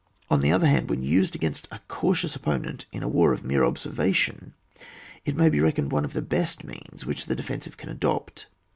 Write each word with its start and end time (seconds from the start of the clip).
On 0.31 0.41
the 0.41 0.51
other 0.51 0.65
hand, 0.65 0.89
when 0.89 1.03
used 1.03 1.35
against 1.35 1.67
a 1.69 1.79
cautious 1.87 2.35
opponent 2.35 2.87
in 2.91 3.03
a 3.03 3.07
war 3.07 3.33
of 3.33 3.43
mere 3.43 3.63
observation, 3.63 4.55
it 5.25 5.35
may 5.37 5.47
be 5.47 5.61
reckoned 5.61 5.91
one 5.91 6.05
of 6.05 6.13
the 6.13 6.23
best 6.23 6.63
means 6.63 7.05
which 7.05 7.27
the 7.27 7.35
defensive 7.35 7.77
can 7.77 7.89
adopt. 7.89 8.47